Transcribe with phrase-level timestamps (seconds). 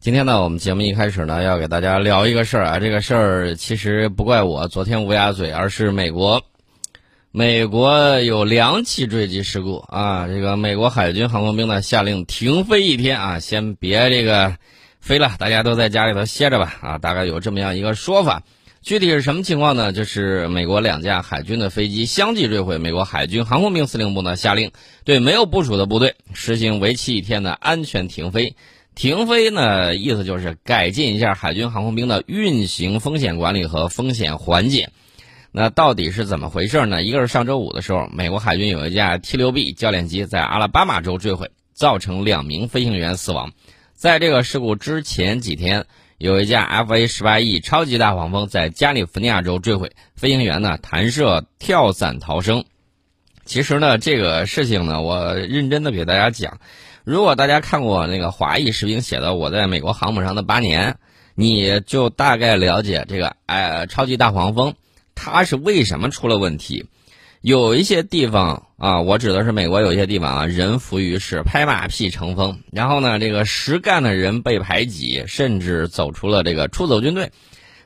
[0.00, 2.78] 今天呢，我们节目一开始呢，要给大家聊一个事儿啊。
[2.78, 6.42] 这个事儿其实不怪我昨天乌鸦嘴，而是美国。
[7.32, 10.26] 美国有两起坠机事故啊。
[10.26, 14.56] 这个美国海军航空兵呢下令停飞一天啊，先别这个
[15.00, 16.96] 飞了，大家都在家里头歇着吧啊。
[16.96, 18.42] 大概有这么样一个说法。
[18.80, 19.92] 具体是什么情况呢？
[19.92, 24.72] 就是美国两架海军的飞机相继坠毁，美国海军航空兵司令部呢下令
[25.04, 28.56] 对没有部署的部队实行为期一天的安全停飞。
[28.94, 34.90] 停飞呢，意思就是改进一下海军航空兵的运行风险管理和风险缓解。
[35.52, 37.02] 那到底是怎么回事呢？
[37.02, 43.52] 一个是上周五的时候，美国海军有一架 T6B 教练机在阿拉巴马州坠毁，造成两名飞行员死亡。
[43.94, 45.86] 在这个事故之前几天，
[46.18, 52.64] 有一架 FA-18E 超级大黄蜂在加利福尼亚州坠毁，飞行员呢弹射跳伞逃生。
[53.44, 56.60] 其实呢，这个事情呢，我认真的给大家讲。
[57.04, 60.92] 如果大家看过那个华裔士兵写的《我在美国航母上的八年》，
[61.34, 64.74] 你就大概了解这个哎超级大黄蜂
[65.14, 66.86] 它是为什么出了问题。
[67.40, 77.30] 有一些地方啊，我指的是美国有些地方啊，人浮于事，拍马屁成风，然后呢，这个实干的人被排挤，甚至走出了这个出走军队。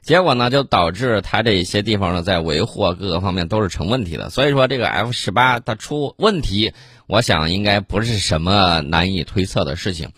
[0.03, 4.29] 结果呢，就导致它这些地方呢，在维护各个方面都是成问题的。
[4.29, 6.73] 所以说，这个 F 十八它出问题，
[7.07, 10.11] 我想应该不是什么难以推测的事情。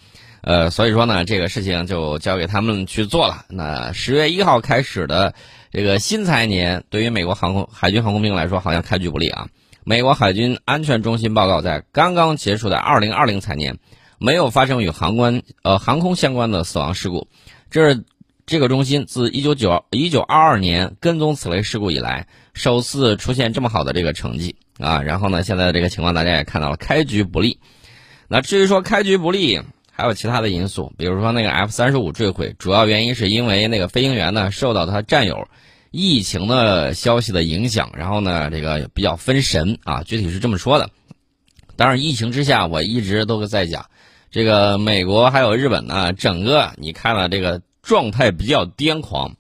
[0.42, 3.45] 呃，所以说呢，这个事情就交给他们去做了。
[3.48, 5.34] 那十月一号开始的
[5.73, 9.48] 这个新财年，对于美国航空海军航空兵来说，好像开局不利啊。
[9.84, 13.78] 美国海军安全中心报告，在刚刚结束的二零二零财年，
[14.19, 17.28] 没有发生与航关呃航空相关的死亡事故，
[17.71, 18.05] 这是。
[18.48, 25.03] 这个中心自一九九一九二二年跟踪此类事故以来，首次出现这么好的这个成绩啊！
[25.03, 27.61] 然后呢，现在这个情况大家也看到了，开局不利。
[28.29, 29.61] 那至于说开局不利，
[29.93, 35.47] 还有其他的因素，比如说那个 F 三十五坠毁，主要原因是因为那个飞行员呢受到他战友
[35.91, 40.89] 疫情的消息的影响，然后呢这个比较分神啊，具体是这么说的。
[41.77, 43.87] 当然，疫情之下，我一直都在讲，
[44.31, 47.61] 这个美国还有日本呢，整个你看了这个。
[47.87, 49.37] 状态比较癫狂，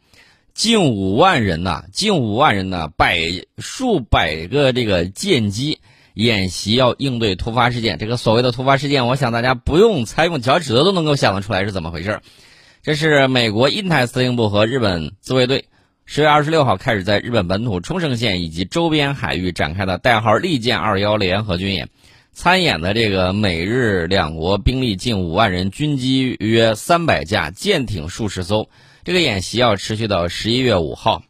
[0.56, 3.20] 近五万人呐，近五万人呐，百
[3.58, 5.80] 数百个这个舰机
[6.14, 7.98] 演习要应对突发事件。
[7.98, 12.20] 这个所谓的突发事件，我想大家不用猜，用脚趾头都能够想得出来是怎么回事。
[12.82, 15.66] 这是美国印太司令部和日本自卫队
[16.06, 21.90] 十月二十六号开始在日本本土冲绳县以及周边海域展开的代号“利剑二幺”联合军演。
[22.32, 28.70] 参演的这个美日两国兵力近五万人，军机约三百架，舰艇数十艘。
[29.06, 31.22] 这个演习要持续到十一月五号，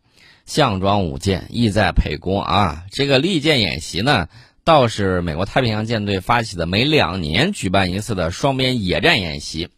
[0.47, 2.87] 项庄舞剑，意在沛公啊！
[2.91, 4.29] 这个利剑演习呢，
[4.65, 9.69] 倒是美国太平洋舰队发起的每两年举办一次的双边野战演习。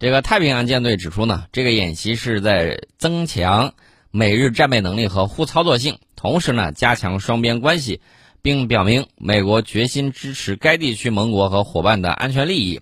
[0.00, 3.74] 这个太平洋舰队指出呢，这个演习是在增强
[4.10, 8.00] 美日战备能力和互操作性，同时呢，加强双边关系。
[8.42, 12.80] 并表明美国决心支持该地区盟国和伙伴的安全利益。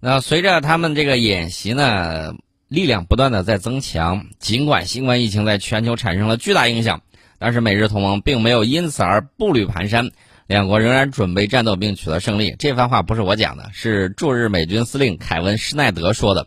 [0.00, 2.34] 那随着他们这个演习呢，
[2.68, 4.26] 力量不断的在增强。
[4.38, 7.02] 尽管新冠疫情在全球产生了巨大影响，
[7.38, 10.12] 但是美日同盟并没有因此而步履蹒跚，
[10.46, 12.54] 两国仍然准备战斗并取得胜利。
[12.58, 16.46] 这番话不是我讲的，是驻日美军司令凯文施耐德说的。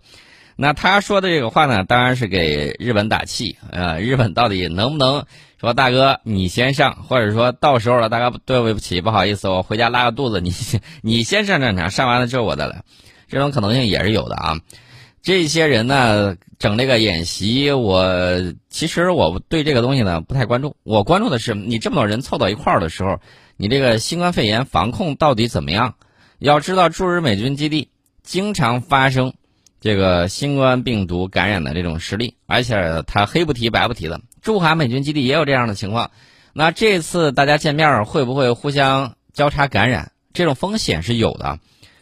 [0.56, 3.58] 那他说的这个话呢，当然是给日本打气。
[3.72, 5.26] 呃，日本到底能不能？
[5.60, 10.52] 说大哥，你先上，或者说到时候了，大哥对不起，不好意思，我回家拉个肚子，你
[11.02, 12.82] 你先上战场，上完了之后我再来，
[13.28, 14.58] 这种可能性也是有的啊。
[15.22, 18.06] 这些人呢，整这个演习，我
[18.70, 23.20] 其实我对这个东西呢不太关注，我关注的是你这么多人凑到一块儿的时候，
[23.56, 25.96] 你这个新冠肺炎防控到底怎么样？
[26.40, 27.90] 要知道驻日美军基地
[28.24, 29.34] 经常发生
[29.80, 34.22] 这个新冠病毒感染的这种实例，而且他黑不提白不提的。
[34.42, 36.10] 驻韩美军基地也有这样的情况，
[36.54, 40.12] 那这次大家见面会不会互相交叉感染？
[40.34, 41.60] 这种风险是有的，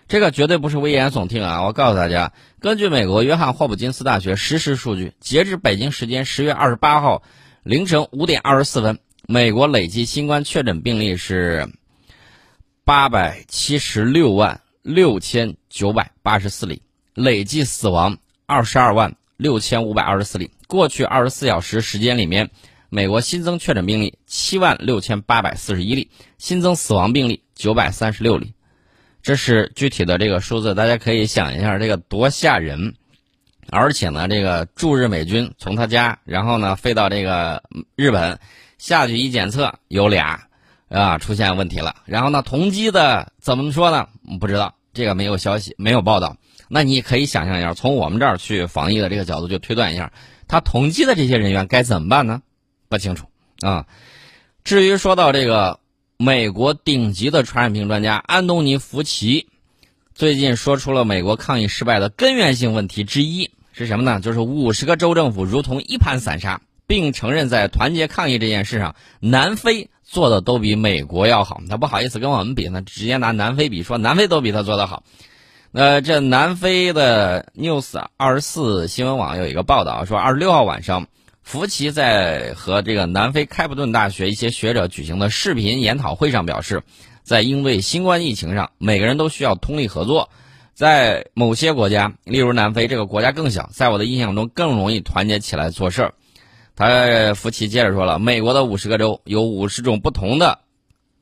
[0.09, 1.63] 这个绝对不是危言耸听啊！
[1.63, 7.21] 我告诉大家，根据美国约翰霍普金斯大学实时数据，截至北京时间十月二十八号
[7.61, 8.97] 凌晨五点二十四分，
[9.27, 11.69] 美国累计新冠确诊病例是
[12.83, 16.81] 八百七十六万六千九百八十四例，
[17.13, 18.17] 累计死亡
[18.47, 20.49] 二十二万六千五百二十四例。
[20.65, 22.49] 过去二十四小时时间里面，
[22.89, 28.53] 美国新增确诊病例七万六千八百四十一例，新增死亡病例九百三十六例，
[29.21, 32.95] 这是具体的这个数字，大家可以想一下，这个多吓人！
[33.71, 37.61] 而且呢，这个驻日美军从他家，然后呢飞到这个
[37.95, 38.39] 日本，
[38.77, 40.47] 下去一检测有俩，
[40.89, 41.97] 啊出现问题了。
[42.05, 44.07] 然后呢，同机的怎么说呢？
[44.39, 46.35] 不知道，这个没有消息，没有报道。
[46.67, 50.11] 那你可以想象一下，从我们这儿去防疫的这个角度，就推断一下，
[50.47, 52.41] 他同机的这些人员该怎么办呢？
[52.87, 53.27] 不清楚
[53.61, 53.85] 啊。
[54.63, 55.79] 至于说到这个
[56.21, 59.47] 美国顶级的传染病专家安东尼·福奇，
[60.13, 64.19] 最近说出了美国抗疫失败的根源性问题之一是什么呢？
[64.19, 71.61] 就是五十个州政府如同一盘散沙，并承认在团结抗疫这件事上，南非做的都比美国要好。
[71.69, 75.03] 他不好意思跟我们比，那直接拿南非比，说南非都比他做得好。
[75.71, 81.07] 呃，这南非的 News 二十四新闻网有一个报道说，二十六号晚上，
[81.49, 86.83] 福奇在和这个南非开普敦大学一些学者举行的视频研讨会上表示，
[87.23, 90.29] 在应对新冠疫情上，每个人都需要通力合作。
[90.75, 96.13] 在某些国家，例如南非这个国家更小，在我的印象中更容易团结起来做事儿。
[96.75, 100.59] 他福奇接着说了，美国的五十个州有五十种不同的。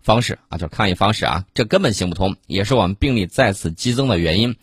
[0.02, 4.58] 方式啊，就是抗疫方式啊，这根本行不通，也是我们病例再次激增的原因。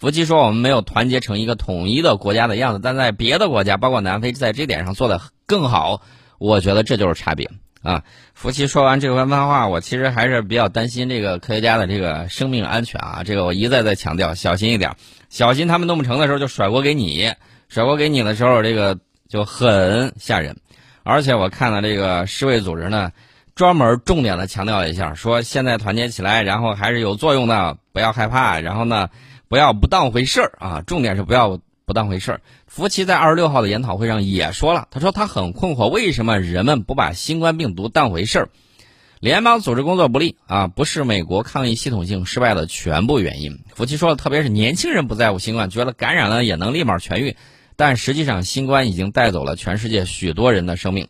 [0.00, 6.00] 福奇说，我们没有团结成一个统一的国家的样子，但在别的国家，包括南非，在这点上做的更好。
[6.38, 7.50] 我觉得这就是差别
[7.82, 8.02] 啊。
[8.32, 13.22] 福奇说完这番话，我其实还是比较担心这个科学家的这个生命安全啊。
[13.26, 14.96] 这个我一再再强调，小心一点，
[15.28, 17.34] 小心他们弄不成的时候就甩锅给你，
[17.68, 18.98] 甩锅给你的时候，这个
[19.28, 20.56] 就很吓人。
[21.02, 23.12] 而且我看了这个世卫组织呢。
[23.56, 29.10] 专门重点的强调一下，说现在团结起来，然后还是有作用的，不要害怕，然后呢，
[29.50, 32.40] 不要不当回事儿啊，重点是不要不当回事儿。
[32.68, 38.48] 福奇在二十六号的研讨会上也说了，他说他很困惑，为什么人们不把新冠病毒当回事儿？
[39.18, 43.58] 联邦组织工作不力啊，不是美国抗疫系统性失败的全部原因。
[43.74, 47.34] 福奇说了，特别是年轻人不在乎新冠，觉得感染了也能立马痊愈，
[47.74, 51.08] 但实际上新冠已经带走了全世界许多人的生命。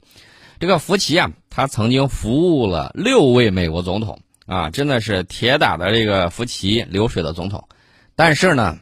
[0.59, 7.69] 这个福奇啊，他曾经服务了六位美国总统啊，真的是铁打的这个福奇流水的总统。
[8.21, 8.77] 但是呢，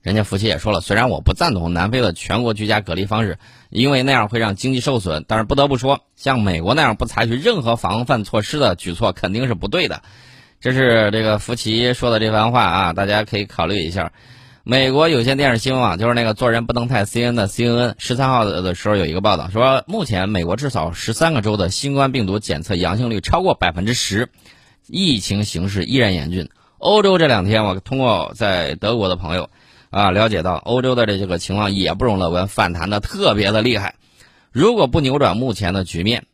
[0.00, 10.00] 人家福奇也说了，虽然我不赞同南非的全国居家隔离方式，因为那样会让经济受损，但是不得不说，像美国那样不采取任何防范措施的举措肯定是不对的。
[10.62, 14.14] 这是这个福奇说的这番话啊，大家可以考虑一下。
[14.64, 24.30] 美国有线电视新闻网就是那个做人不能太 C N 的 C N N 十三号的时候有一个报道说，目前美国至少十三个州的新冠病毒检测阳性率超过百分之十，
[24.86, 26.48] 疫情形势依然严峻。
[26.78, 29.50] 欧洲这两天，我通过在德国的朋友
[29.90, 33.94] 啊了解到，欧洲的这个情况也不容乐观，反弹的特别的厉害。
[34.52, 36.24] 如果不扭转目前的局面，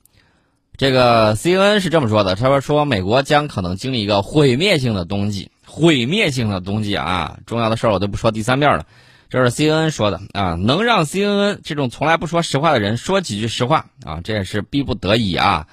[0.77, 5.51] 这个 C N N 是这么说的，他说说美国将可能经历一个毁灭性的冬季。
[5.67, 7.39] 毁灭性的冬季啊！
[7.47, 8.87] 重要的事儿我都不说第三遍了，
[9.29, 15.67] 这是 C N N 说的啊，能让 C N N 这种从来不说实话的人说几句实话啊，这也是逼不得已啊。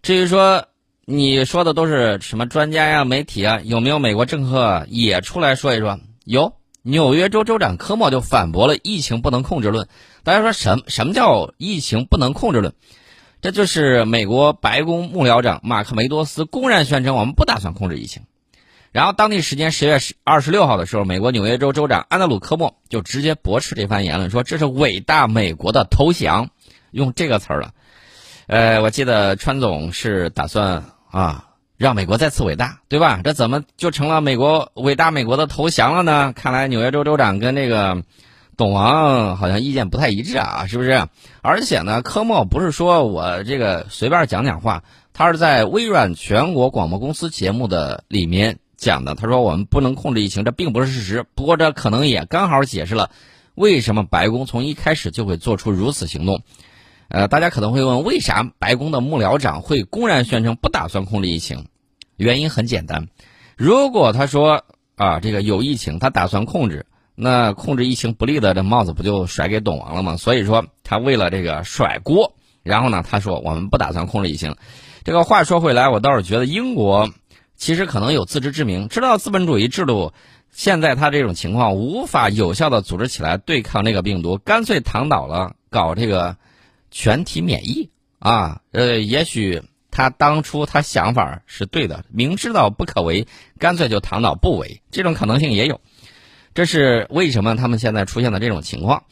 [0.00, 0.66] 至于说
[1.06, 6.00] 你说的都是什么专家呀、媒体啊，有没有美国政客也出来说一说？
[6.24, 9.86] 有，纽约州州长科莫就反驳了疫情不能控制论。
[10.22, 12.72] 大家说什什么叫疫情不能控制论？
[13.42, 18.22] 这就是美国白宫幕僚长马克梅多斯公然宣称我们不打算控制疫情。
[18.90, 26.48] 然后，当地时间十月十二十六号的时候，美国纽约州州长安德鲁·科莫就直接驳斥这番言论，说这是伟大美国的投降，
[26.92, 27.72] 用这个词儿了。
[28.46, 31.44] 呃，我记得川总是打算啊，
[31.76, 33.20] 让美国再次伟大，对吧？
[33.22, 36.32] 这怎么就成了美国伟大美国的投降了呢？
[36.34, 38.02] 看来纽约州州长跟那个
[38.56, 41.06] 董王好像意见不太一致啊，是不是？
[41.40, 48.58] 而且呢，科莫不是说我这个随便讲讲话，他是在微软全国广播公司节目的里面。
[48.76, 51.24] 讲的，他说我们不能控制疫情，这并不是事实。
[51.36, 53.08] 不过这可能也刚好解释了
[53.54, 56.42] 为什么白宫从一开始就会做出如此行动。
[57.14, 61.66] 呃，大家可能会问，为啥白宫的幕僚长会公然宣称不打算控制疫情？
[62.16, 63.06] 原因很简单，
[63.56, 64.64] 如果他说
[64.96, 70.16] 啊这个有疫情，他打算控制，那控制疫情不利的这帽子不就甩给董王了吗？
[70.16, 74.56] 所以说他为了这个甩锅，然后呢他说我们不打算控制疫情。
[75.04, 77.10] 这个话说回来，我倒是觉得英国。
[77.56, 80.12] 其实可能有自知之明，知道资本主义制度
[80.50, 86.36] 现在他这种情况无法有效的组织起来对抗那个病毒，干脆躺倒了，搞这个
[86.94, 88.62] 全体免疫啊。
[88.70, 93.26] 呃，也许他当初他想法是对的，明知道不可为，
[93.58, 95.80] 干脆就躺倒不为，这种可能性也有。
[96.54, 99.02] 这是为什么他们现在出现的这种情况。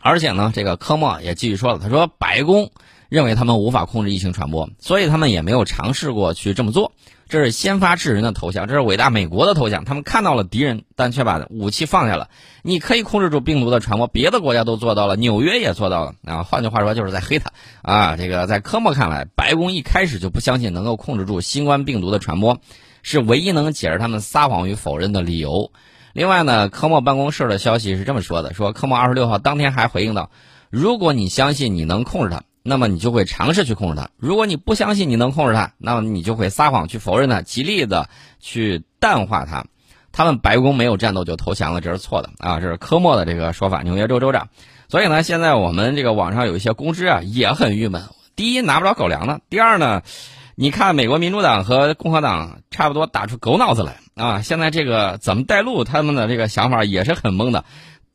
[0.00, 2.72] 而且呢，这个科莫也继续说了，他说白宫
[3.08, 6.92] 认为他们无法控制疫情传播，所以他们也没有尝试过去这么做。
[7.28, 9.84] 这是先发制人的投降，这是伟大美国的投降。
[9.84, 12.28] 他们看到了敌人，但却把武器放下了。
[12.62, 16.44] 你可以控制住病毒的传播，别的国家都做到了，纽约也做到了啊。
[16.44, 17.50] 换句话说，就是在黑他
[17.82, 18.16] 啊。
[18.16, 22.60] 这个在科莫看来，白宫一开始就不相信能够控制住新冠病毒的传播，
[23.02, 25.72] 是唯一能解释他们撒谎与否认的理由。
[26.12, 30.30] 另外呢，科莫办公室的消息是这么说的：说科莫二十六号当天还回应到，
[30.70, 38.08] 如果你相信你能控制它，那么你就会尝试去控制它；如果你不相信你能控制它，那么你就会撒谎去否认它，极力的
[38.40, 39.66] 去淡化它。
[40.12, 42.58] 他们白宫没有战斗就投降了，这是错的啊！
[42.58, 44.48] 这是科莫的这个说法，纽约州州长。
[44.88, 48.02] 所以呢，现在我们这个网上有一些公知啊也很郁闷。
[48.34, 50.02] 第一，拿不着狗粮呢；第二呢，
[50.54, 54.40] 你看美国民主党和共和党差不多打出狗脑子来啊！
[54.40, 57.64] 现在这个怎么带路，他们的这个想法也是很懵的。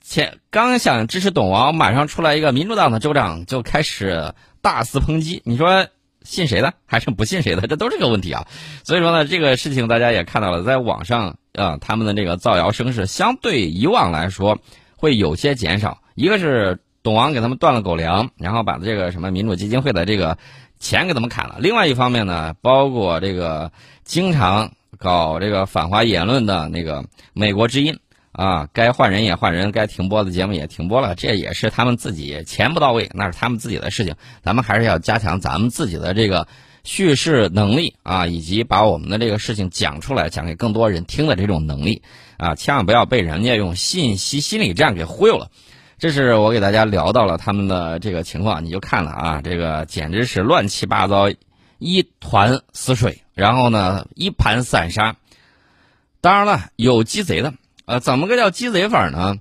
[0.01, 5.87] 前刚想支持董王，马上出来一个民主党的州长就开始大肆抨击，你说？
[6.23, 8.45] 信谁的还是不信谁的，这都是个问题啊。
[8.83, 14.59] 所以说呢，这个事情大家也看到了，在网上啊，他们的这个造谣声势相对以往来说
[14.95, 15.97] 会有些减少。
[16.13, 20.37] 一个是董王给他们断了狗粮，然后把这个什么民主基金会的这个
[20.77, 21.55] 钱给他们砍了。
[21.57, 23.71] 另外一方面呢，包括这个
[24.03, 27.03] 经常搞这个反华言论的那个
[27.33, 27.97] 美国之音。
[28.31, 34.15] 啊，该换人也换人，该停播的节目也停播了，这也是他们自己钱不到位，那是他们自己的事情。
[34.41, 36.47] 咱们还是要加强咱们自己的这个
[36.83, 42.01] 叙事能力啊，以及把我们的这个事情讲出来，讲给更多人听的这种能力
[42.37, 45.51] 啊，千万不要被人家用信息心理战给忽悠了。
[45.99, 51.29] 这是我给大家聊到了他们的这个情况，你就看了啊，这个简直是乱七八糟，
[51.79, 55.17] 一团死水，然后呢一盘散沙。
[56.21, 57.53] 当然了，有鸡贼的。
[57.85, 59.39] 呃，怎么个叫鸡贼法呢？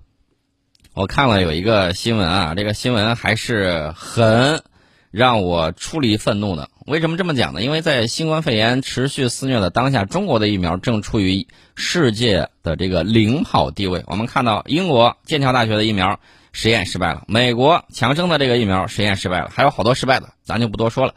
[0.95, 4.63] 我看了有一个新闻啊，这个新闻还是很
[5.11, 6.69] 让我出离愤怒的。
[6.87, 7.63] 为什么这么讲呢？
[7.63, 14.03] 因为在新冠肺炎持续肆虐的当下，中国的疫苗正处于世界的这个领跑地位。
[14.07, 16.19] 我们看到英国剑桥大学的疫苗
[16.51, 21.15] 实验失败了，美国强生的这个疫苗实验失败了，还有好多失败的，咱就不多说了。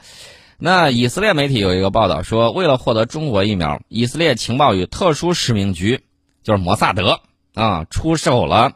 [0.60, 6.02] 那以色列媒体有一个报道说，为了获得中国疫苗，以色列情报与特殊使命局。
[6.44, 7.22] 就是摩萨德
[7.54, 8.74] 啊，出手了。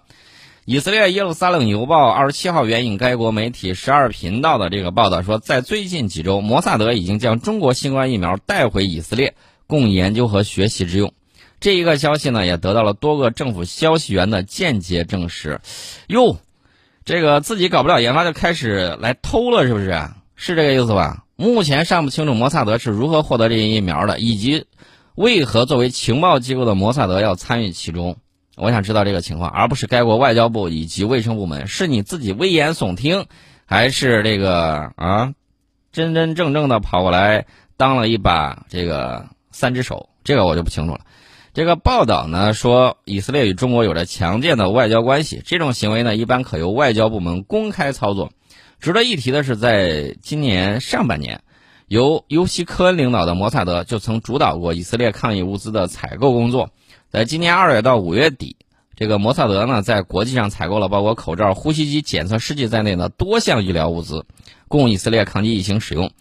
[0.66, 11.14] 以色列耶路撒冷邮报二十七号援引该国媒体十二频道的这个报道说，在最近几周，摩萨德已经将中国新冠疫苗带回以色列，供研究和学习之用。
[11.62, 15.62] 这一个消息呢，也得到了多个政府消息源的间接证实。
[16.08, 16.38] 哟，
[17.06, 19.98] 这个自己搞不了研发，就开始来偷了，是不是？
[20.36, 21.24] 是这个意思吧？
[21.38, 24.66] 目前尚不清楚摩萨德是如何获得这些疫苗的，以及。
[25.18, 28.18] 为何作为情报机构的摩萨德要参与其中？
[28.56, 31.66] 我想知道这个情况，而不是该国外交部以及卫生部门。
[31.66, 33.26] 是你自己危言耸听，
[33.66, 35.34] 还是这个啊，
[35.92, 37.48] 真真正正的跑过来
[37.78, 40.08] 当了一把这个三只手？
[40.24, 41.00] 这个我就不清楚了。
[41.52, 48.32] 这个报道呢说，以色列与中国有着强健的外交关系，这种行为呢一般可由外交部门公开操作。
[48.80, 51.42] 值得一提的是，在今年上半年。
[51.88, 56.70] 由尤西科恩领导的摩萨德就曾主导过以色列抗疫物资的采购工作。
[57.10, 58.58] 在今年二月到五月底，
[58.98, 64.26] 这个摩萨德呢在国际上采购了包括口罩、呼吸机、检测试剂在内的多项医疗物资，
[64.68, 66.12] 供以色列抗击疫情使用。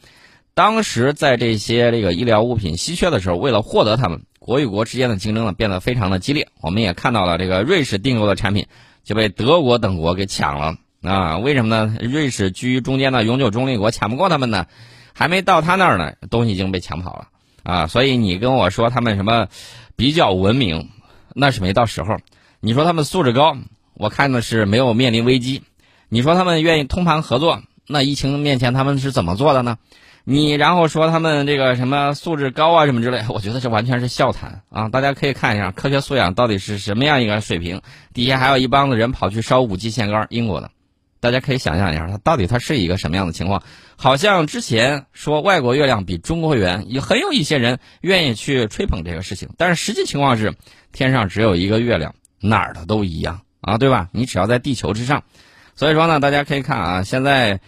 [0.55, 6.47] 当时在这些这个医疗物品稀缺的时候，为了获得它们，国与国之间的竞争呢变得非常的激烈。
[6.61, 8.69] 我们也看到了这个瑞士订购的产品
[9.03, 11.39] 就被德国等国给抢了啊？
[11.39, 11.97] 为什么呢？
[12.01, 14.67] 瑞士居于中间的永久中立国，抢不过他们呢？
[15.19, 17.29] 还没到他那儿呢，东西已经被抢跑了
[17.63, 17.87] 啊！
[17.87, 19.49] 所以你跟我说他们什么
[19.97, 20.91] 比较文明，
[21.35, 22.19] 那是没到时候。
[22.61, 23.57] 你说他们素质高，
[23.95, 25.63] 我看的是没有面临危机。
[26.11, 29.79] 你说他们愿意通盘合作，那疫情面前他们是怎么做的呢？
[30.25, 34.91] 你然后说他们这个什么素质高啊什么之类，我觉得这完全是笑谈啊！
[34.91, 37.81] 大家可以看一下科学素养到底是什么样一个水平。
[38.13, 40.71] 底下还有一帮子人跑去烧五 G 线杆，英国的。
[41.27, 43.65] 大家可以想象一下，它到底它是一个什么样的情况？
[43.97, 49.49] 好像之前说外国月亮比中国圆，也很有一些人愿意去吹捧这个事情。
[49.57, 50.55] 但是实际情况是，
[50.93, 54.09] 天上只有一个月亮，哪儿的都一样啊，对吧？
[54.13, 55.25] 你只要在地球之上。
[55.75, 57.59] 所以说呢，大家可以看啊，现在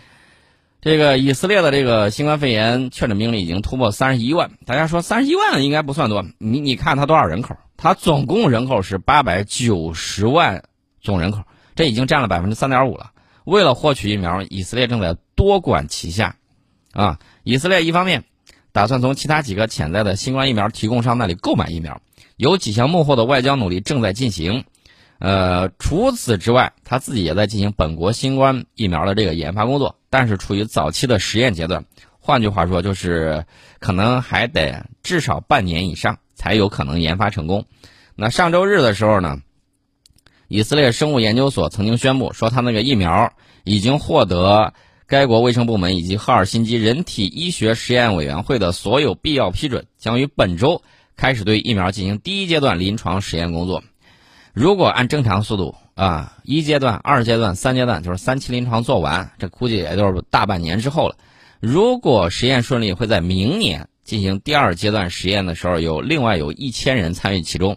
[0.80, 4.52] 这个以色列的这个新冠肺炎确诊病例已经突破三十一万。
[4.66, 7.56] 大家说三十一万应该不算多，你你看它多少人口？
[7.76, 10.62] 它总共人口是八百九十万
[11.00, 11.42] 总人口，
[11.74, 13.10] 这已经占了百分之三点五了。
[13.48, 16.36] 为了获取疫苗，以色列正在多管齐下，
[16.92, 18.24] 啊，以色列一方面
[18.72, 22.02] 打算从其他几个潜在的新冠疫苗提供商那里购买疫苗，
[22.36, 24.64] 有几项幕后的外交努力正在进行，
[25.18, 31.86] 呃，除此之外，他自己也在进行本国新冠疫苗的这个研发工作，但是处于早期的实验阶段，
[32.20, 33.46] 换句话说，就是
[33.78, 37.64] 可能还得至少半年以上才有可能研发成功。
[38.14, 39.38] 那上周日的时候呢？
[40.48, 43.32] 以色列生物研究所曾经宣布说，他那个疫苗
[43.64, 44.72] 已经获得
[45.06, 50.82] 该国卫生部门以及赫尔辛基人体医学实验委员会的所有必要批准，将于本周
[51.16, 53.84] 开始对疫苗进行第一阶段临床实验工作。
[54.54, 61.16] 如果按正常速度啊，一阶段、二阶段、三阶段，就是三期临床做完，这估计也就是大半年之后了。
[61.60, 67.76] 如果实验顺利，会在明年进行第二阶段实验的时候，有另外有一千人参与其中。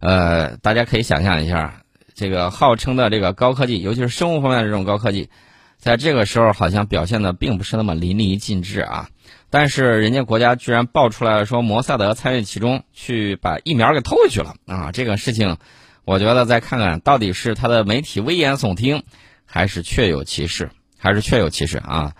[0.00, 1.82] 呃，大家可以想象一下，
[2.18, 5.30] 这个号称的这个高科技，尤其是生物方面的这种高科技，
[5.76, 9.08] 在这个时候好像表现的并不是那么淋漓尽致啊。
[9.50, 14.90] 但是人家国家居然爆出来了，说摩萨德参与其中，去把疫苗给偷回去了啊！
[14.90, 15.58] 这个事情，
[16.04, 19.04] 我觉得再看看到底是他的媒体危言耸听，
[19.46, 22.14] 还是确有其事，还是确有其事啊！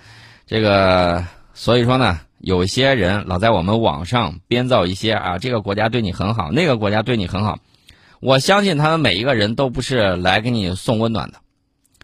[0.46, 1.24] 这个
[1.54, 2.20] 所以说呢。
[2.40, 7.58] 有些人老在我们网上编造一些啊，这个国家对你很好，那个国家对你很好。
[8.20, 11.38] 我相信他们每一个人都不是来给你送温暖的，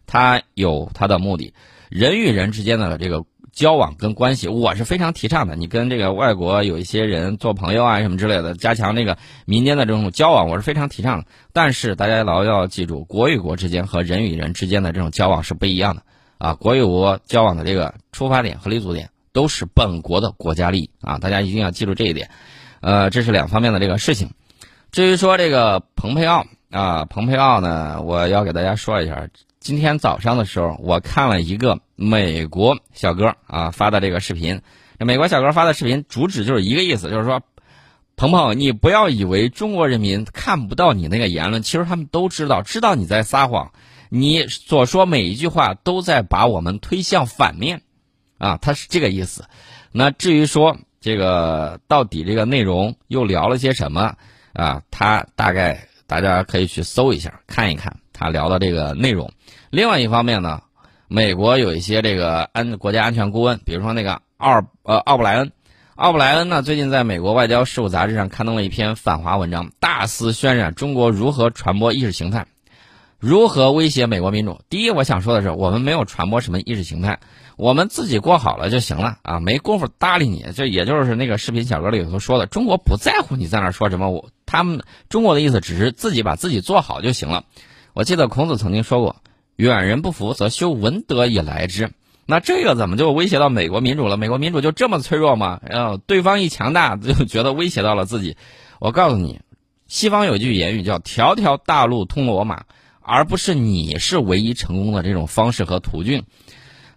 [0.06, 1.54] 他有他的目的。
[1.88, 5.56] 人与人之间的这个交往跟关系，我是非常提倡的。
[5.56, 11.26] 你跟这个外国有一些人做朋友啊什么之类的，加强这个民间的这种交往，我是非常提倡的。
[11.52, 16.02] 但是大家牢要记住，国与国之间和人与人之间的这种交往是不一样的
[16.38, 16.54] 啊。
[16.54, 19.10] 国与国交往的这个出发点和立足点。
[19.34, 21.18] 都是本国的国家利益啊！
[21.18, 22.30] 大家一定要记住这一点，
[22.80, 24.30] 呃，这是两方面的这个事情。
[24.94, 34.62] 至于说这个蓬佩奥啊，蓬佩奥呢，我要给大家说一下，今天早上的时候，我看了一个美国小哥啊发的这个视频。
[35.00, 37.42] 美国小哥发的视频主旨就是一个意思，就是说，
[38.14, 43.72] 鹏鹏，你不要以为中国人民看不到你那个言论，其实他们都知道，知道你在撒谎，
[44.10, 47.82] 你所说每一句话都在把我们推向反面。
[48.38, 49.44] 啊，他是这个意思。
[49.90, 54.14] 那至于说这个到底这个内容又聊了些什么
[54.54, 54.82] 啊？
[54.90, 59.30] 他大概大家可以去搜一下，看一看他聊的这个内容。
[59.70, 60.62] 另外一方面呢，
[61.08, 65.52] 美国有一些这个安国家安全顾问，比如说那个奥呃奥布莱恩，
[65.96, 72.46] 奥布莱恩呢最近在美国外交事务杂志上刊登了一篇反华文章，大肆渲染中国如何传播意识形态，
[73.24, 74.60] 如何威胁美国民主。
[74.68, 77.20] 第一，我想说的是，我们没有传播什么意识形态。
[77.56, 80.44] 我们自己过好了就行了啊，没工夫搭理你。
[80.54, 87.46] 这也就是那个视频小哥里头说的，中国不在乎你在那说什么，我他们中国的意思只是自己把自己做好就行了。
[87.94, 89.16] 我记得孔子曾经说过
[89.56, 91.92] ：“远人不服，则修文德以来之。”
[92.28, 94.18] 那这个怎么就威胁到美国民主了？
[94.18, 95.60] 美国民主就这么脆弱吗？
[95.64, 98.36] 然后对方一强大，就觉得威胁到了自己。
[98.80, 99.40] 我告诉你，
[99.86, 102.64] 西方有句言语叫“条条大路通罗马”，
[103.04, 106.24] 而不是你是唯一成功的这种方式和途径。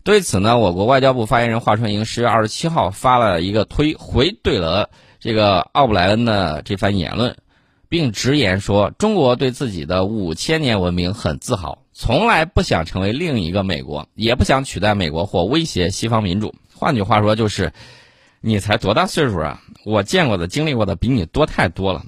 [0.04, 4.90] 对此呢，我国外交部发言人华春莹十月二十七号发了一个推，回怼了
[5.20, 7.36] 这个奥布莱恩的这番言论，
[7.90, 16.56] 并直言说，中国对自己的五千年文明很自豪，从来不想成为另一个美国，也不想取代美国或威胁西方民主。
[16.74, 17.74] 换句话说，就是
[18.40, 19.62] 你才多大岁数啊？
[19.84, 22.06] 我见过的、经历过的比你多太多了，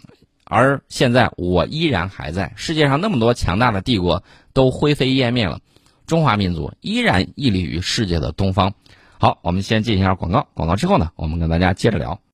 [0.49, 2.53] 而现在我依然还在。
[2.55, 5.59] 世界上那么多强大的帝国都灰飞烟灭了。
[6.07, 8.73] 中华民族依然屹立于世界的东方。
[9.19, 12.19] 好，我们先进一下广告，广告之后呢，我们跟大家接着聊。